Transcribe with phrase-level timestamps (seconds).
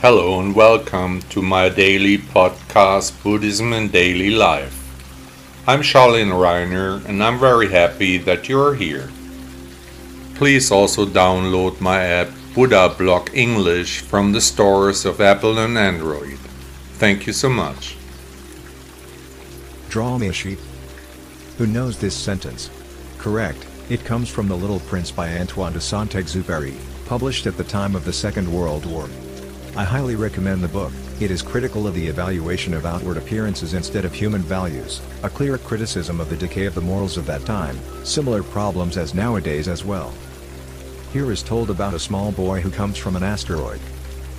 [0.00, 4.72] Hello and welcome to my daily podcast, Buddhism and Daily Life.
[5.66, 9.10] I'm Charlene Reiner and I'm very happy that you are here.
[10.36, 16.38] Please also download my app Buddha Blog English from the stores of Apple and Android.
[17.00, 17.96] Thank you so much.
[19.88, 20.60] Draw me a sheep.
[21.56, 22.70] Who knows this sentence?
[23.18, 27.96] Correct, it comes from The Little Prince by Antoine de Saint-Exupéry, published at the time
[27.96, 29.08] of the Second World War.
[29.78, 34.04] I highly recommend the book, it is critical of the evaluation of outward appearances instead
[34.04, 37.78] of human values, a clear criticism of the decay of the morals of that time,
[38.02, 40.12] similar problems as nowadays as well.
[41.12, 43.78] Here is told about a small boy who comes from an asteroid.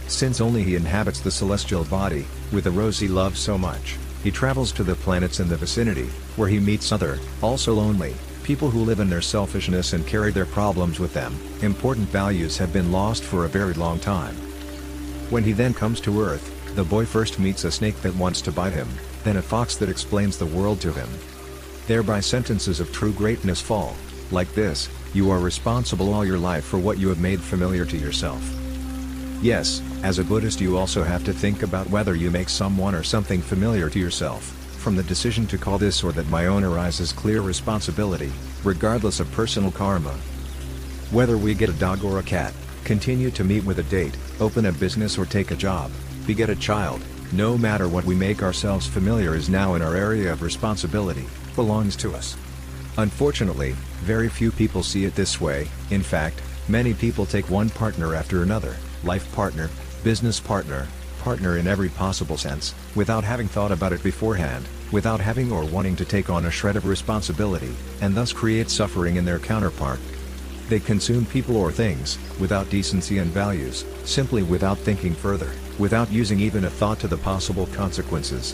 [0.09, 4.31] Since only he inhabits the celestial body, with a rose he loves so much, he
[4.31, 8.83] travels to the planets in the vicinity, where he meets other, also lonely, people who
[8.83, 13.23] live in their selfishness and carry their problems with them, important values have been lost
[13.23, 14.35] for a very long time.
[15.29, 18.51] When he then comes to Earth, the boy first meets a snake that wants to
[18.51, 18.87] bite him,
[19.23, 21.07] then a fox that explains the world to him.
[21.85, 23.95] Thereby sentences of true greatness fall,
[24.31, 27.97] like this, you are responsible all your life for what you have made familiar to
[27.97, 28.43] yourself.
[29.41, 33.03] Yes, as a Buddhist you also have to think about whether you make someone or
[33.03, 34.43] something familiar to yourself,
[34.77, 38.31] from the decision to call this or that my own arises clear responsibility,
[38.63, 40.13] regardless of personal karma.
[41.11, 44.65] Whether we get a dog or a cat, continue to meet with a date, open
[44.65, 45.91] a business or take a job,
[46.25, 50.31] beget a child, no matter what we make ourselves familiar is now in our area
[50.31, 52.35] of responsibility, belongs to us.
[52.97, 58.15] Unfortunately, very few people see it this way, in fact, many people take one partner
[58.15, 59.69] after another, life partner,
[60.03, 60.87] business partner,
[61.19, 65.95] partner in every possible sense, without having thought about it beforehand, without having or wanting
[65.95, 69.99] to take on a shred of responsibility, and thus create suffering in their counterpart.
[70.69, 76.39] They consume people or things, without decency and values, simply without thinking further, without using
[76.39, 78.53] even a thought to the possible consequences.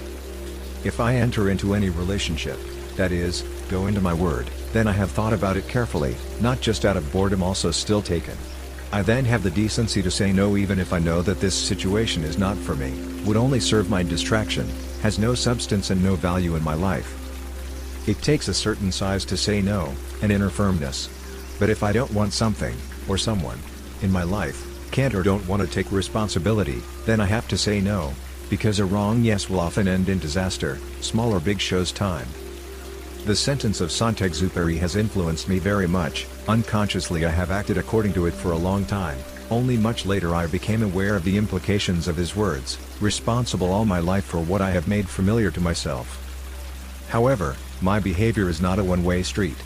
[0.85, 2.57] If I enter into any relationship,
[2.95, 6.85] that is, go into my word, then I have thought about it carefully, not just
[6.85, 8.37] out of boredom also still taken.
[8.93, 12.23] I then have the decency to say no even if I know that this situation
[12.23, 12.93] is not for me,
[13.25, 14.69] would only serve my distraction,
[15.01, 17.11] has no substance and no value in my life.
[18.07, 21.09] It takes a certain size to say no, an inner firmness,
[21.59, 22.75] but if I don't want something,
[23.07, 23.59] or someone,
[24.01, 27.81] in my life, can't or don't want to take responsibility, then I have to say
[27.81, 28.13] no,
[28.49, 32.27] because a wrong yes will often end in disaster, small or big shows time.
[33.25, 38.27] The sentence of Saint-Exupéry has influenced me very much, unconsciously I have acted according to
[38.27, 39.17] it for a long time,
[39.49, 43.99] only much later I became aware of the implications of his words, responsible all my
[43.99, 46.21] life for what I have made familiar to myself.
[47.09, 49.57] However, my behavior is not a one-way street.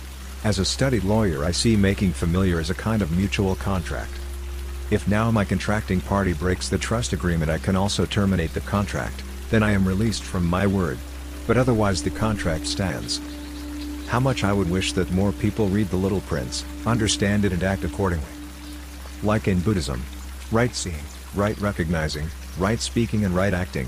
[0.44, 4.14] As a studied lawyer I see making familiar as a kind of mutual contract.
[4.90, 9.22] If now my contracting party breaks the trust agreement I can also terminate the contract,
[9.50, 10.98] then I am released from my word.
[11.46, 13.20] But otherwise the contract stands.
[14.08, 17.64] How much I would wish that more people read The Little Prince, understand it and
[17.64, 18.26] act accordingly.
[19.22, 20.02] Like in Buddhism.
[20.52, 21.04] Right seeing,
[21.36, 23.88] right recognizing, right speaking and right acting.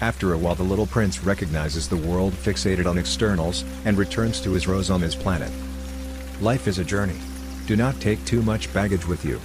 [0.00, 4.52] After a while the little prince recognizes the world fixated on externals, and returns to
[4.52, 5.50] his rose on his planet.
[6.40, 7.18] Life is a journey.
[7.66, 9.40] Do not take too much baggage with you.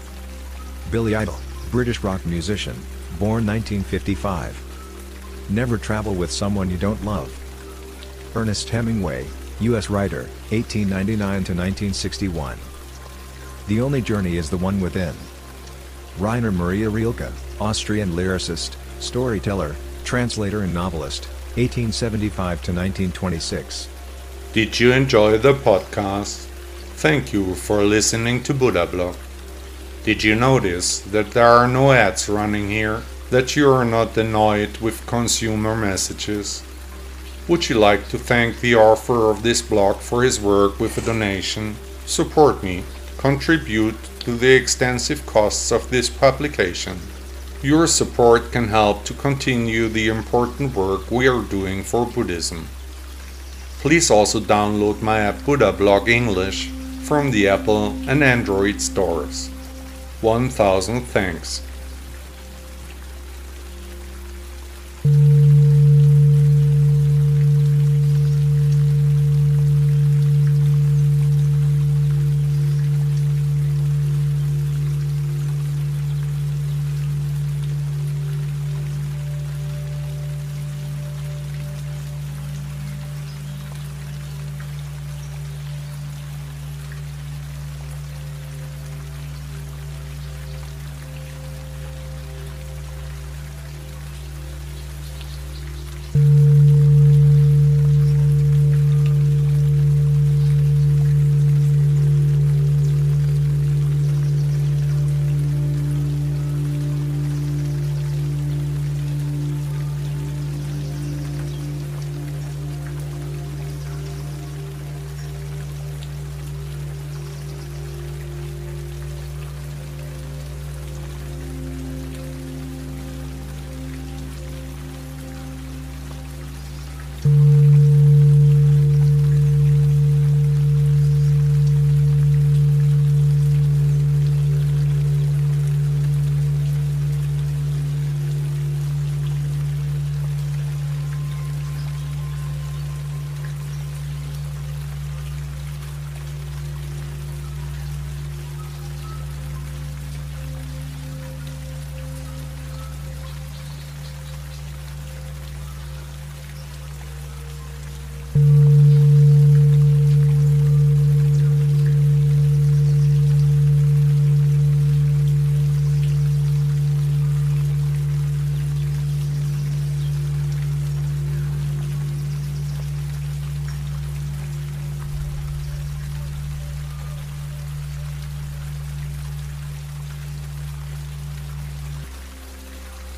[0.91, 1.37] Billy Idol,
[1.71, 2.75] British rock musician,
[3.17, 5.49] born 1955.
[5.49, 7.31] Never travel with someone you don't love.
[8.35, 9.25] Ernest Hemingway,
[9.61, 9.89] U.S.
[9.89, 12.57] writer, 1899 to 1961.
[13.67, 15.15] The only journey is the one within.
[16.19, 19.75] Rainer Maria Rilke, Austrian lyricist, storyteller,
[20.13, 21.25] translator and novelist,
[21.57, 23.89] 1875 to 1926.
[24.53, 26.45] Did you enjoy the podcast?
[27.01, 29.15] Thank you for listening to Buddha Blog.
[30.03, 33.01] Did you notice that there are no ads running here?
[33.31, 36.61] That you are not annoyed with consumer messages?
[37.47, 41.01] Would you like to thank the author of this blog for his work with a
[41.01, 41.75] donation?
[42.05, 42.83] Support me,
[43.17, 46.99] contribute to the extensive costs of this publication.
[47.63, 52.67] Your support can help to continue the important work we are doing for Buddhism.
[53.79, 56.67] Please also download my app Buddha Blog English
[57.07, 59.47] from the Apple and Android stores.
[60.19, 61.61] 1000 thanks.